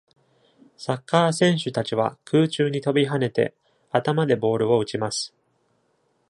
[0.77, 3.53] サッカー選手たちは空中に飛び跳ねて、
[3.91, 5.35] 頭でボールを打ちます